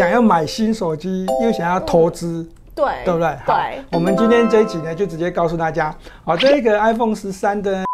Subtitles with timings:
[0.00, 3.28] 想要买新手机，又想要投资，对，对不对？
[3.44, 7.89] 好对，我们今天这一集呢，就直接告诉大家，好，这个 iPhone 十三的。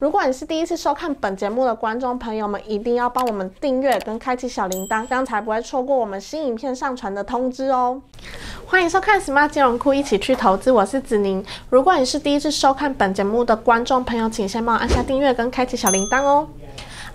[0.00, 8.00] 如果你是第一次收看本节目的观众朋友们，一定要帮我们订阅跟开启小铃铛，这样才不会错过我们新影片上传的通知哦。
[8.64, 11.44] 欢迎收看 Smart 金融库，一起去投资，我是子宁。
[11.68, 16.48] 如果你是第一次收看本节目的观众朋友，请先帮我按下订阅跟开启小铃铛哦。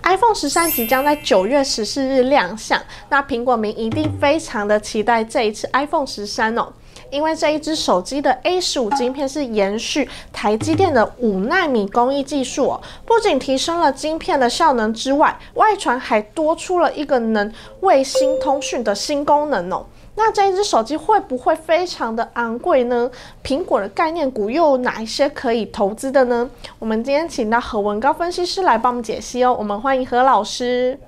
[0.04, 6.68] iPhone 十三即将在九月十四日亮相，那苹果迷一定非常的期待这一次 iPhone 十三哦。
[7.10, 19.84] 因为这一只手机的 A 十五晶片是延续台积电的五纳米工艺技术哦，不仅提升了晶片的效能之外，外传还多出了一个能卫星通讯的新功能哦。
[20.18, 23.10] 那这一只手机会不会非常的昂贵呢？
[23.44, 26.48] 苹果的概念股又有哪一些可以投资的呢？
[26.78, 29.54] 我们今天请到何文高分析师来帮我们解析哦。
[29.58, 30.98] 我们欢迎何老师。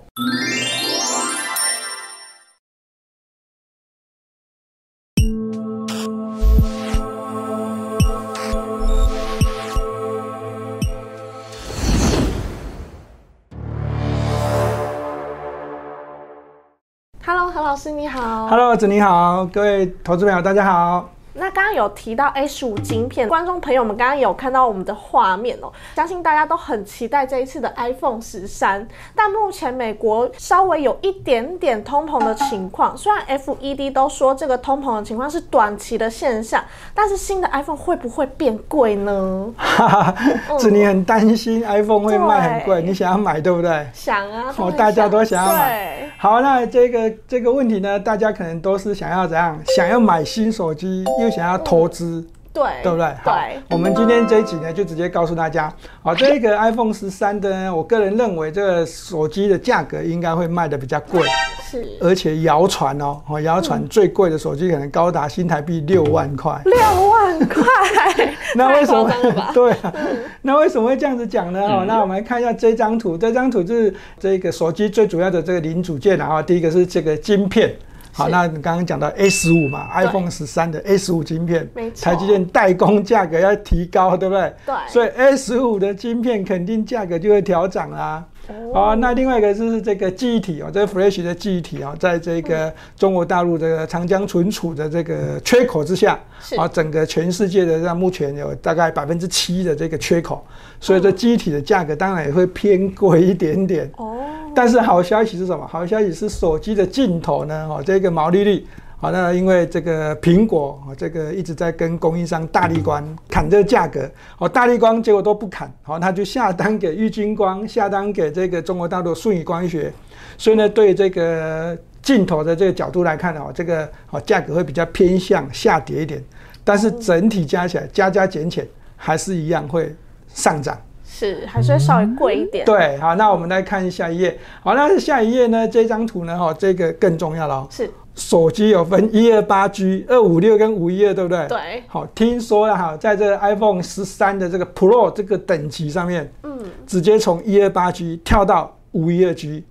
[17.79, 18.49] 师你好。
[18.49, 21.09] Hello，子你好，各位投资朋友大家好。
[21.33, 28.87] 那刚刚有提到 A 十五晶片，观众朋友们刚刚有看到我们的画面哦，相信大家都很期待这一次的 iPhone 十三。
[29.13, 36.63] 但目前美国稍微有一点点通膨的情况，虽然 FED 都说这个通膨的情况是短期的现象，
[36.95, 39.53] 但是新的 iPhone 会不会变贵呢？
[39.57, 40.15] 哈哈，
[40.59, 43.85] 子你很担心 iPhone 会卖很贵，你想要买对不对？
[43.93, 46.09] 想啊，哦，大家都想要买对。
[46.19, 49.59] 好，那这个这个问题呢，大家可能都是想要怎样？
[49.77, 52.27] 想要买新手机，又想要投资。
[52.51, 53.07] 对，对不对？
[53.23, 61.23] 好对，我们今天这一集呢，就直接告诉大家，好，这个 iPhone 十三的呢，我个人认为这个手机的价格应该会卖的比较贵，
[61.71, 66.61] 是而且谣传哦，哦，谣传最贵的手机可能高达新台币六万块。
[66.65, 66.77] 六
[67.09, 67.63] 万块，
[68.57, 69.09] 那为什么？
[69.55, 69.95] 对啊，
[70.43, 71.61] 那为什么会这样子讲呢？
[71.61, 77.73] 哦，那我们来看一下这张图，这张图就是这个手机最主要的这个零组件啊，第一个是这个晶片。
[78.19, 84.53] 好，那你刚刚讲到 A 十五嘛，iPhone 十三的 A 十五晶片没，台积电代工价格要提高，对不对？
[84.67, 84.75] 对。
[84.89, 88.25] 所以 A 十五的晶片肯定价格就会调涨啦。
[88.73, 96.57] 好、那另外一个就是这个记忆体哦，这个 Flash 的记忆体哦，在这个中国大陆这个长江存储的这个缺口之下，是。
[96.57, 100.43] 啊，整个全世界的让目前有大概百分之七的这个缺口，
[100.81, 103.89] 所以这记忆体的价格当然也会偏贵一点点。
[103.99, 104.17] 哦，
[104.55, 105.67] 但是好消息是什么？
[105.67, 108.67] 好消息是手机的镜头呢，哦，这个毛利率，
[108.97, 119.93] 好，那因为这个苹果，哦，这个一直在跟供应商大力光砍这个价格，哦，大力光结果都不砍，好，他就下单给玉晶光，下单给这个中国大陆顺宇光学，
[120.37, 126.21] 所以呢，对这个镜头的这个角度来看哦，这个哦价格会比较偏向下跌一点，
[126.65, 128.67] 但是整体加起来加加减减
[128.97, 129.95] 还是一样会
[130.27, 130.77] 上涨。
[131.19, 132.65] 是还是会稍微贵一点。
[132.65, 134.39] 对，好，那我们来看下一页。
[134.63, 135.67] 好，那下一页呢？
[135.67, 136.39] 这张图呢？
[136.39, 137.67] 哈，这个更重要了哦。
[137.71, 141.49] 是，手机有分一二八 G、二五六跟五一二，对不对？。
[141.49, 146.57] 对，好，听说了哈，在这个 iPhone 十三的这个 Pro 这个等级上面，嗯，
[146.87, 149.65] 直接从一二八 G 跳到五一二 G，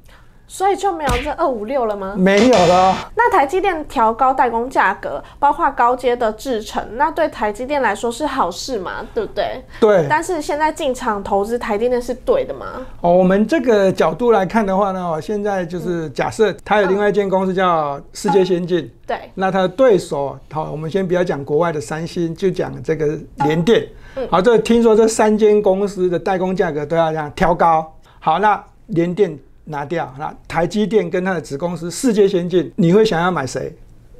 [0.48, 2.16] 所以就没有这二五六了吗？
[2.18, 2.96] 没有了哦。
[3.16, 9.06] 那台积电调高代工价格，包括高阶的制程，那对台积电来说是好事嘛？
[9.14, 9.64] 对不对？
[9.80, 12.86] 对，但是现在进场投资台积电是对的吗？
[13.02, 18.90] 哦，我们这个角度来看的话呢，哦，现在就是假设它有另外一间公司叫世界先进。
[19.06, 23.86] 对，那它的对手，好，我们先不要讲国外的三星，就讲这个联电。
[24.30, 27.94] 好，这听说这三间公司的代工价格都要这样调高。
[28.20, 33.74] 好，那联电拿掉，那台积电跟它的子公司世界先进，你会想要买谁？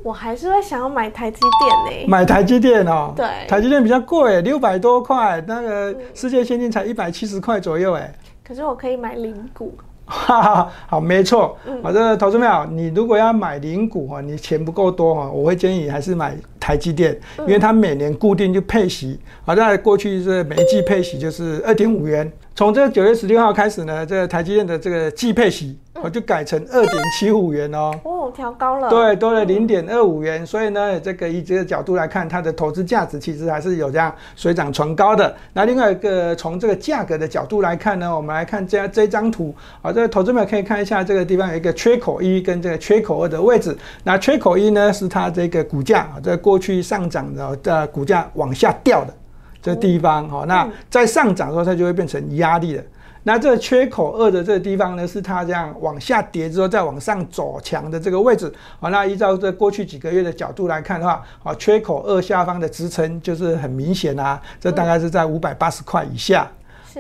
[0.04, 3.14] 我还是会想要买台积电呢、买台积电哦。
[3.16, 8.14] 对台积电比较贵，六百多块，那个世界先进才一百七十块左右，哎。
[8.44, 9.78] 可是我可以买零股。
[10.08, 11.58] 哈哈，好，没错。
[11.84, 19.20] 好，这个投资票，你如果要买零股哈，你钱不够多哈，我会建议还是买台积电，因为它每年固定就配息。
[19.46, 22.32] 好，在过去是每一季配息就是二点五元。
[22.56, 27.92] 从这个九月十六号开始呢，这個台积电的这个季配息哦，就改成二点七五元哦。
[28.04, 28.90] 哦，调高了。
[28.90, 30.46] 对，多了零点二五元。
[30.46, 35.36] 所以呢，这个以这个角度来看，它的投资价值其实还是有这样水涨船高的。
[35.54, 43.76] 那另外一个从这个价格的角度来看呢，我们来看这这张图啊，这个投资者可以看一下这个地方有一个缺口一跟这个缺口二的位置。
[44.04, 49.14] 那缺口一呢，是它这个股价啊，在过去上涨的的股价往下掉的
[49.62, 50.46] 这地方哈。
[50.48, 52.84] 那在上涨的时候，它就会变成压力了。
[53.28, 58.50] 那这缺口二的这个地方呢，是它这样往下跌之后再往上走强的这个位置。
[58.80, 66.50] 好，那依照这过去几个月的角度来看的话，好，缺口二下方的支撑就是很明显啊，这大概是在五百八十块以下。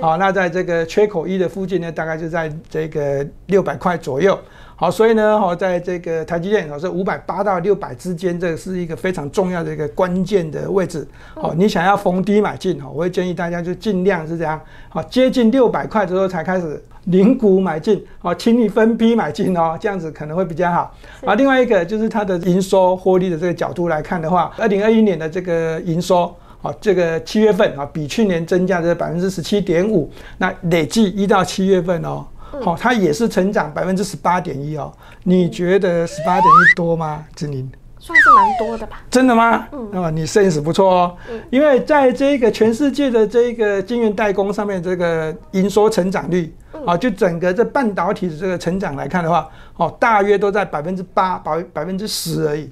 [0.02, 4.38] 好，那在这个缺口一的附近呢，大概就在这个六百块左右。
[4.76, 11.08] 好，所以呢，好，在这个台积电，好是五百八到六百之间，这是一个非常重要的一个关键的位置。
[11.34, 20.96] 好，你想要逢低买进，哈，我会建议大家就尽量是这样，好，接近六百块之后才开始零股买进，好，请你分批买进哦，这样子可能会比较好。
[21.26, 32.26] 啊，另外一个就是它的营收获利的这个角度来看的话，二零二一年的这个营收，好，这个七月份啊，比去年增加的百分之十七点五，那累计一到七月份哦。
[32.64, 34.92] 好，它也是成长百分之十八点一哦。
[35.24, 37.24] 你觉得十八点一多吗？
[37.36, 37.70] 志宁，
[38.00, 39.02] 算是蛮多的吧？
[39.12, 39.68] 真的吗？
[39.72, 41.18] 嗯，啊，你 sense 不错哦。
[41.30, 46.52] 嗯，因为在这个全世界的这个晶圆代工上面，这个营收成长率，
[46.86, 52.72] 啊，就整个这半导体的这个成长来看的话，哦，大约都在百分之八、百百分之十而已。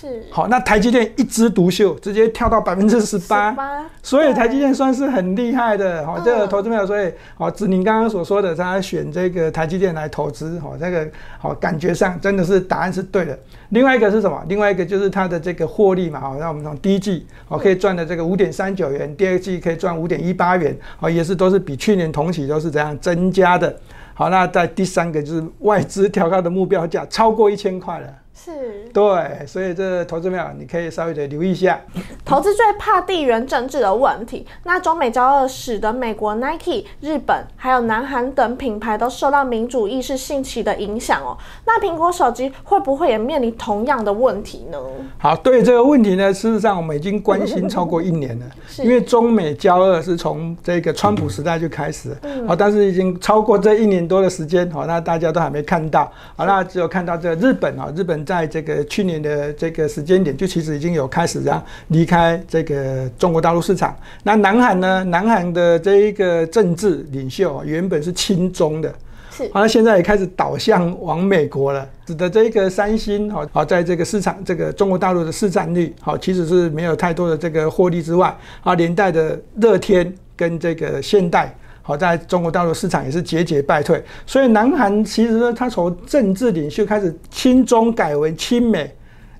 [0.00, 3.54] 是好，那台积电一枝独秀，直接跳到百分之十八，
[4.02, 6.04] 所以台积电算是很厉害的。
[6.04, 11.08] 好，这个投资朋友，所以好，指您刚刚所说的，他选这个台积电来投资，好，这个
[11.38, 13.38] 好感觉上真的是答案是对的。
[13.68, 14.44] 另外一个是什么？
[14.48, 23.74] 另外一个就是它的这个获利嘛，好，那我们从第一季好可以赚的这个五点三九元，第二季可以赚五点一八元，好，也是都是比去年同期都是这样增加的。
[24.12, 28.08] 好，那在第三个就是外资调高的目标价超过一千块了。
[28.36, 31.80] 是对，所以这投资票你可以稍微的留意一下。
[32.24, 34.44] 投资最怕地缘政治的问题。
[34.64, 41.38] 那中美交恶使得美国 Nike、日本还有南韩等品牌都受到民主意识兴起的影响哦。
[41.64, 44.78] 那苹果手机会不会也面临同样的问题呢？
[45.16, 48.46] 好，对这个问题呢，事实上我们已经关心超过一年了。
[48.82, 52.16] 因为中美交恶是从这个川普时代就开始，
[52.48, 58.23] 好，但是已经超过这一年多的时间，好，那大家都还没看到，好，那只有看到这个日本啊，日本。
[58.24, 63.96] 在这个去年的这个时间点，就其实已经有开始这样离开这个中国大陆市场。
[64.22, 65.04] 那南韩呢？
[65.04, 68.94] 南韩的这一个政治领袖原本是亲中的，
[69.30, 81.54] 是，好，现在也开始倒向往美国了，使得这个三星好，好在这个市场，这个中国大陆的市占率好，其实是没有太多的这个获利之外，啊，连带的乐天跟这个现代。
[81.86, 88.90] 好，在中国大陆市场也是节节败退，所以南韩其实呢，他从政治领袖开始亲中改为亲美，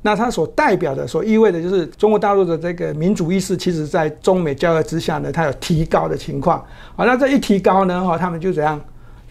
[0.02, 6.62] 那他所代表的、所意味的就是中国大陆的这个民主意识，其实在中美交恶之下呢，它有提高的情况。
[6.94, 8.79] 好，那这一提高呢，哈，他们就怎样？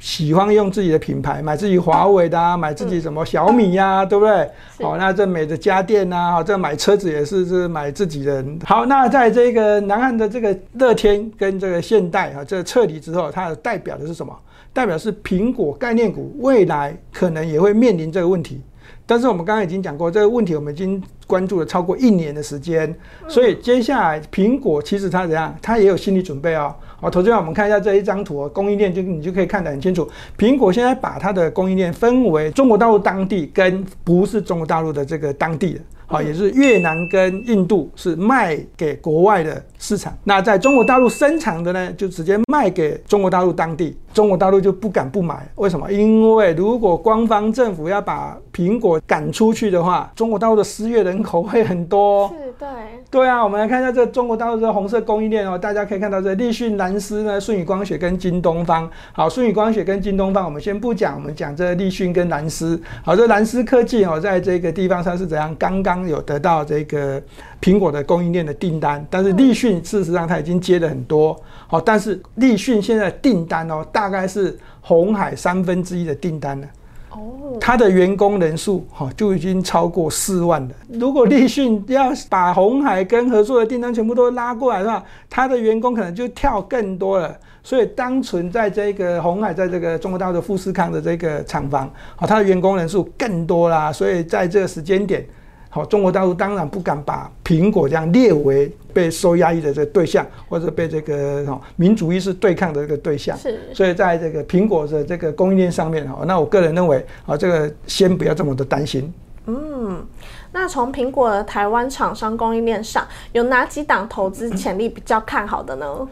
[0.04, 4.50] 喜欢用自己的品牌，买自己华为的啊，买自己什么小米呀，对不对？
[4.82, 8.44] 好，那这美的家电呐，好，这买车子也是是买自己的。
[8.66, 14.38] 好，那在这个南岸的这个乐天跟这个现代啊，这撤离之后，它代表的是什么？
[14.74, 18.62] 代表是苹果概念股未来可能也会面临这个问题。
[19.06, 22.94] 但是我们刚刚已经讲过这个问题，我们已经关注了超过一年的时间，
[23.30, 26.76] 所以接下来苹果其实它怎样，它也有心理准备哦。
[27.04, 30.10] 好，投资者我们看一下这一张图，供应链就你就可以看得很清楚。
[30.38, 35.82] 苹果现在把它的供应链分为中国大陆当地跟不是中国大陆的这个当地的。
[36.06, 45.48] 好，也是越南跟印度是卖给国外的市场，那在中国大陆生产的呢，就直接卖给中国大陆当地，中国大陆就不敢不买。
[45.56, 45.92] 为什么？
[45.92, 52.28] 因为如果官方政府要把苹果赶出去的话，中国大陆的失业人口会很多。
[52.28, 52.68] 是，对，
[53.10, 53.44] 对啊。
[53.44, 58.90] 我们来看一下这中国大陆这红色供应链哦，大家可以看到这立讯、蓝思呢、舜宇光学跟京东方。
[59.14, 62.82] 好，舜宇光学跟京东方我们先不讲，我们讲这立讯跟蓝思。
[63.06, 65.56] 好，这蓝思科技哦，在这个地方上是怎样？
[65.58, 65.94] 刚刚。
[65.94, 67.22] 刚有得到这个
[67.62, 71.40] 苹果的供应链的订单，但是立讯事实上它已经接了很多，
[71.74, 76.68] 好，但是立讯现在订单哦，大概是红海三分之一的订单了。
[77.10, 80.76] 哦，它的员工人数哈就已经超过四万了。
[80.90, 87.36] 如果立讯要把红海跟合作的订单全部都拉过来的话，它的员工可能就跳更多了。
[87.64, 93.92] 所以单纯在这个红海，在这个中国大陆的富士康的这个厂房，好，它的员工人数更多啦。
[93.92, 95.26] 所以在这个时间点。
[95.74, 103.36] 好，中国大陆当然不敢把苹果这样列为被受压抑的这个对象，或者被这个哈民主意识对抗的这个对象。
[103.36, 109.12] 是，所以在这个苹果的这个供应链上面哈，那我个人认为啊，这个先不要这么的担心。
[109.48, 110.06] 嗯，
[110.52, 116.08] 那从苹果的台湾厂商供应链上，有哪几档投资潜力比较看好的呢？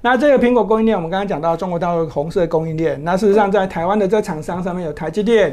[0.00, 5.52] 那这个苹果供应链，我们刚刚讲到中国大陆红色供应链，那事实上在台湾的这厂商上面有台积电、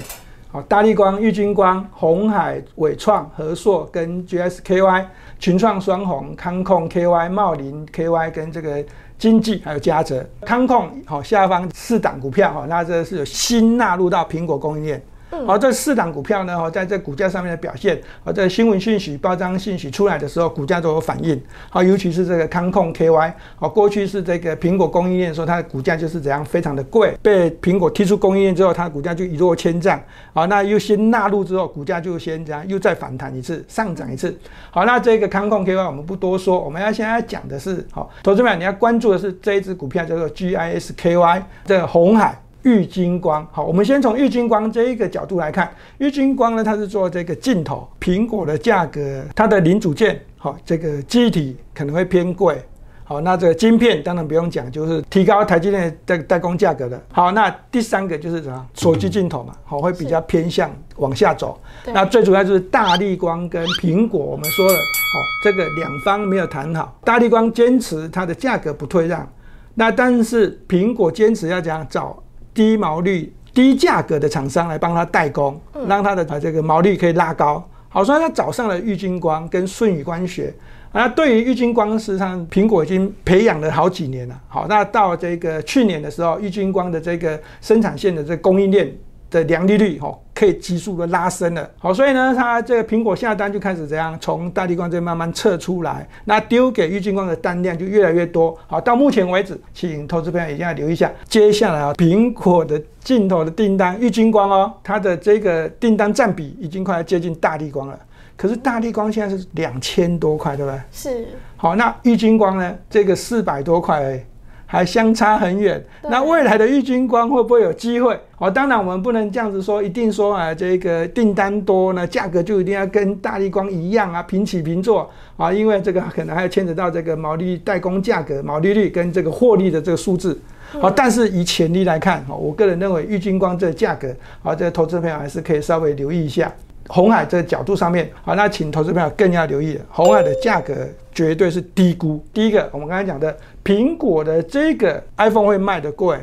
[0.52, 5.06] 好大力光、玉金光、红海、伟创、和硕跟 GSKY、
[5.38, 8.84] 群创双红、康控 KY、茂林 KY 跟这个
[9.20, 15.00] 经济还有嘉泽康控好下方四档股票哈，那这是有新纳入到苹果供应链。
[15.46, 21.40] 好，这四档股票呢，哈，在这股价上面的表现，好，在新闻信息、报章信息出来的时候，股价都有反应。
[21.70, 30.02] 好，尤其是这个康控 KY，好，过去是这个苹果供应链说它的股价就是怎样非常的贵，被苹果踢出供应链之后，它的股价就一落千丈。
[30.34, 34.36] 好，那又先纳入之后，股价就先这样又再反弹一次，上涨一次。
[34.72, 42.42] 好，那这个康控 KY 我们不多说，我们要现在讲的是，好，投资们你要关注的是这一只股票叫做 GISKY 的红海。
[42.70, 52.64] 玉金光，好，我们先从玉金光这一个角度来看，玉金光呢，它是做这个镜头，苹果的价格，它的零组件，好，这个机体可能会偏贵，
[53.04, 57.02] 好，那这个晶片当然不用讲，就是提高台积电的代工价格的。
[57.12, 58.64] 好，那第三个就是什么？
[58.76, 61.60] 手机镜头嘛，好，会比较偏向往下走。
[61.88, 69.28] 那最主要就是大力光跟苹果，我们说了，好，这个两方没有谈好，大力光坚持它的价格不退让，
[69.74, 72.22] 那但是苹果坚持要讲找。
[72.60, 77.66] 低毛利、低价格的厂商来帮他代工，让他的这个毛利可以拉高。
[77.88, 80.54] 好，所以他找上了玉金光跟顺宇光学。
[80.92, 84.38] 那对于玉金光，实际上苹果已经培养了好几年了。
[84.50, 88.94] 好，那到这个去年的时候，玉金光的这个生产线的这供应链。
[89.30, 108.00] 的良利率哦可以急速的拉升了，好，所以呢，它这个苹果下单就开始怎样从大地光这慢慢撤出来，那丢给郁金光的单量就越来越多，好，到目前为止，请投资朋友一定要留意一下，接下来啊，苹果的镜头的订单，郁金光哦，它的这个订单占比已经快要接近大地光了，
[108.38, 110.82] 可是大地光现在是两千多块，对不对？
[110.90, 114.26] 是，好，那郁金光呢，这个四百多块。
[114.72, 118.16] 还相差很远，那未来的郁金光会不会有机会？
[118.38, 130.40] 哦，当然我们不能这样子说，一定说啊，这个订单多呢，价格就一定要跟大力光一样啊，平起平坐啊，因为这个可能还要牵扯到这个毛利代工价格、毛利率跟这个获利的这个数字。
[130.80, 136.54] 好，但是以潜力来看，哈，我个人认为郁金光这个价格，好，这个投资朋友还是可以稍微留意一下。
[136.90, 139.86] 红海这个角度上面，好，那请投资朋友更要留意了。
[139.92, 140.76] 红海的价格
[141.14, 142.22] 绝对是低估。
[142.34, 146.18] 第一个，我们刚才讲的苹果的这个 iPhone 会卖的贵，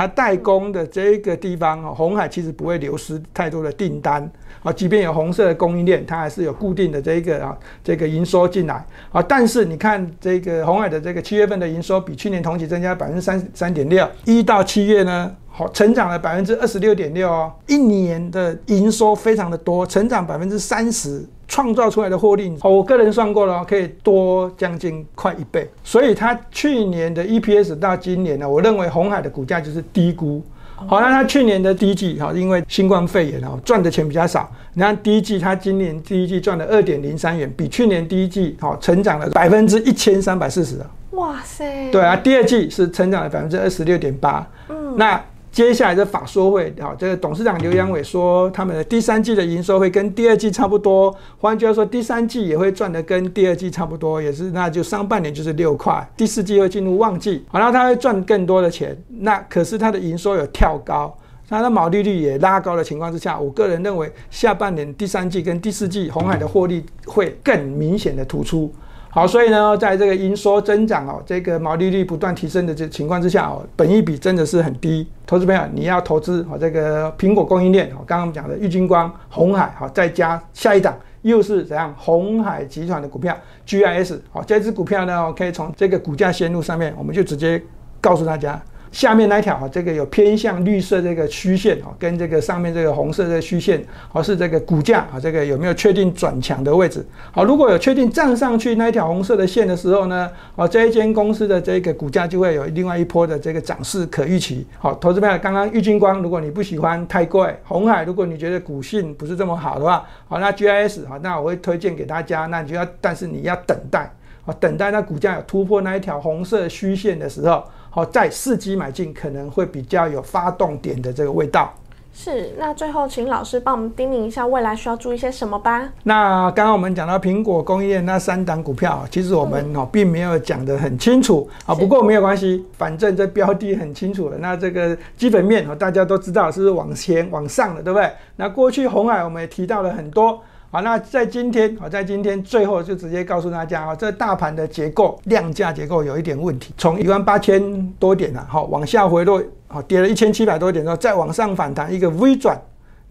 [0.00, 4.26] 它代工的这个地方，红海其实不会流失太多的订单。
[4.62, 7.54] 啊，即便有红色的供应链，它还是有固定的这个啊
[7.84, 8.82] 这个营收进来。
[9.12, 15.34] 啊，但是你看这个红海的这个七月份的营收比去年同期增加百分之三十三点六，一到七月呢？
[15.48, 25.68] 好，成长了百分之二十六点六哦，一年的营收非常的多，成长百分之三十，创造出来的获利，我个人算过了，可以多将近快一倍。
[25.82, 30.40] 所以它去年的 EPS 到今年呢，我认为红海的股价就是低估。
[30.86, 34.48] 好，那它去年的第一季，哈，因为新冠肺炎哦，赚的钱比较少。
[34.74, 40.76] 你看第一季，它今年第一季赚了二点零三元，比去年第一季好成长了百分之一千三百四十
[41.10, 41.90] 哇塞！
[41.90, 44.46] 对啊，第二季是成长了百分之二十六点八。
[44.68, 45.20] 嗯，那。
[45.52, 51.12] 接下来的法说会，好，这个董事长刘阳伟说，他们的第三季的营收会跟第二季差不多。
[51.38, 58.96] 换句话说，第三季也会赚的跟第二季差不多，也是那就上半年就是六块，第四季会进入旺季，好，那他会赚更多的钱。
[59.08, 61.12] 那可是他的营收有跳高，
[61.48, 68.72] 他的毛利率也拉高的情况之下，我个人认为下半年第三季跟第四季红海的获利会更明显的突出。
[69.12, 75.04] 好，所以呢，在这个营收增长哦，这个毛利率不断提升的这情况之下哦，本益比真的是很低。
[75.26, 81.92] 投资朋友，你要投资哦，这个苹果供应链哦，刚刚我们讲的玉金光、红海，好，再加下一档又是怎样？
[81.98, 83.36] 红海集团的股票
[83.66, 87.60] GIS，好，这只股票呢，我可以从这个股价线路上面，我们就直接
[88.00, 88.62] 告诉大家。
[88.92, 97.06] 下面那一条啊，这个有偏向绿色这个虚线啊，跟这个上面这个红色的虚线，好是这个股价啊，这个有没有确定转强的位置？
[97.30, 104.66] 好，如果有确定站上去那一条红色的线的时候呢，好这一间公司的这个股价就会有另外一波的这个涨势可预期。
[104.78, 117.62] 好，投资朋友，刚刚玉金光，如果你不喜欢太贵，红海如果你觉得股性不是这么好的话，好那 GIS 好，那我会推荐给大家，那你就要，但是你要等待，好等待那股价有突破那一条红色虚线的时候。
[117.90, 121.74] 好，在伺机买进可能会比较有发动点的这个味道。
[122.12, 125.88] 是，那最后请老师帮我们叮咛一下，未来需要注意些什么吧？
[126.04, 134.36] 那刚刚我们讲到苹果工业那三档股票，其实我们哦并没有讲得很清楚啊，不过没有关系，反正这标的很清楚了。
[134.38, 138.10] 那这个基本面哦大家都知道是往前往上的，对不对？
[138.36, 140.40] 那过去红海我们也提到了很多。
[140.72, 152.56] 好，那在今天，好，在今天最后就直接告诉大家，啊，这大盘的结构、量价结构有一点问题，从一万八千多点啊，好，往下回落，好，跌了一千七百多点之后，再往上反弹，一个微转。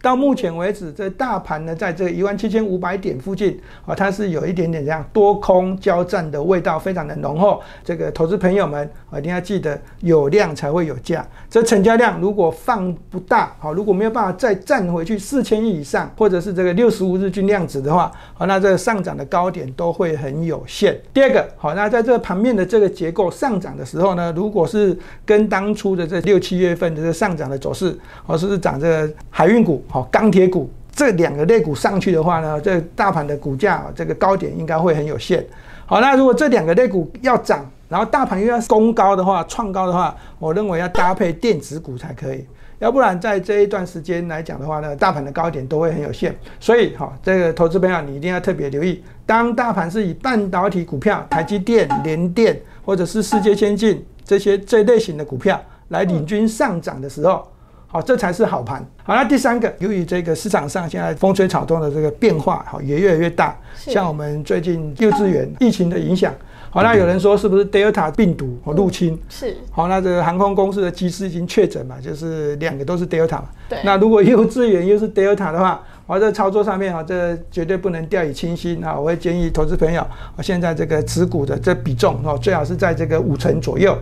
[0.02, 7.62] 到目前为止，这大盘呢，在这一万七千五百点附近啊，它是有一点点这样多空交战的味道，非常的浓厚。
[7.84, 11.28] 这个投资朋友们啊，一定要记得有量才会有价。
[11.50, 20.98] 这成交量如果放不大，好，如果没有办法再站回去四千亿以上，或者是这个六十五日均量值的话，好，那这个上涨的高点都会很有限。
[21.14, 27.94] 第二个，好，那在这个盘面的这个结构上涨的时候呢，如果是跟当初的这六七月份的这上涨的走势，
[28.26, 29.84] 哦，是涨这个海运股。
[29.92, 35.44] 好，钢铁股这两个类股上去的话呢，这大盘的股价这个高点应该会很有限。
[35.88, 42.46] 好，那如果这两个类股要涨，然后大盘又要攻高的话，创高的话，我认为要搭配电子股才可以，
[42.78, 46.36] 要不然在这一段时间来讲的话呢，大盘的高点都会很有限。
[46.60, 57.48] 所以，好，这个投资朋友你一定要特别留意，当大盘是以半导体股票、台积电、联电或者是世界先进这些这类型的股票来领军上涨的时候。
[57.92, 58.86] 好，这才是好盘。
[59.04, 63.58] 好，那第三个，由于这个市场上现在风吹草动的这个变化，好也越来越大。
[63.76, 66.32] 像我们最近幼稚园疫情的影响，
[66.70, 69.20] 好，那有人说是不是 Delta 病毒入侵？
[69.28, 69.58] 是。
[69.72, 73.46] 好，那这个航空公司的机师已经确诊嘛，就是两个都是 Delta 嘛。
[73.68, 73.80] 对。
[73.84, 79.00] 那如果幼稚园又是 Delta 的话，我在操作上面啊，这绝对不能掉以轻心啊！
[79.00, 80.06] 我会建议投资朋友，
[80.42, 83.98] 现在这个持股的这比重哦，最好是在这个五成左右。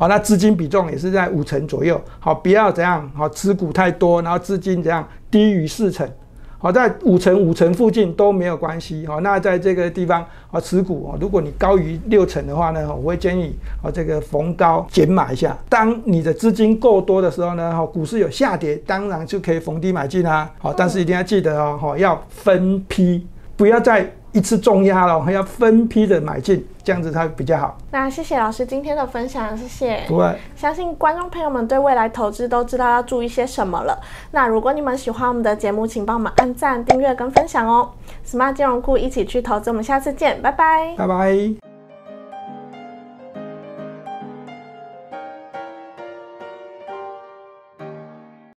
[0.00, 2.00] 好，那资金比重也是在五成左右。
[2.18, 6.08] 好，不要怎样，好持股太多，然后资金怎样低于四成。
[6.56, 9.06] 好，在五成五成附近都没有关系。
[9.06, 15.54] 好，那在这个地方，啊持股啊，如果你高于六成的话呢，我会建议，啊这个逢高减码一下。
[15.68, 20.50] 当你的资金够多的时候呢，哈股市有下跌，当然就可以逢低买进啊。
[20.56, 24.10] 好，但是一定要记得哦，哈要分批，不要再。
[24.32, 27.76] 一次重压了，还要分批的买进，这样子它比较好。
[27.90, 30.02] 那谢谢老师今天的分享，谢谢。
[30.06, 33.98] 不会，相信观众朋友们对未来投资都知道要注意些什么了。
[34.30, 37.90] 那如果你们喜欢我们的节目，请帮我们按赞、订阅跟分享哦。
[38.26, 40.94] Smart 金融库一起去投资，我们下次见，拜拜。
[40.96, 41.69] 拜拜。